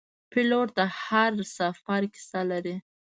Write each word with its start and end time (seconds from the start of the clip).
پیلوټ 0.31 0.67
د 0.77 0.79
هر 1.03 1.31
سفر 1.57 2.01
کیسه 2.13 2.41
لري. 2.51 2.75